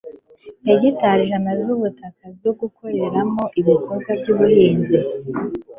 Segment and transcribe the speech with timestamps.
[0.65, 4.97] hegitari ijana z'ubutaka zo gukoreramo ibikorwa by'ubuhinzi